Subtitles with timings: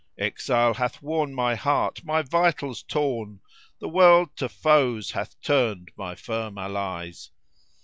[0.17, 3.39] Exile hath worn my heart, my vitals torn;
[3.79, 7.29] The World to foes hath turned my firm allies.